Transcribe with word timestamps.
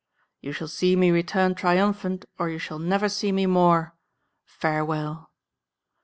"You 0.39 0.51
shall 0.51 0.67
see 0.67 0.95
me 0.95 1.11
return 1.11 1.53
triumphant, 1.53 2.25
or 2.39 2.49
you 2.49 2.57
shall 2.57 2.79
never 2.79 3.07
see 3.07 3.31
me 3.31 3.45
more. 3.45 3.95
Farewell!" 4.45 5.31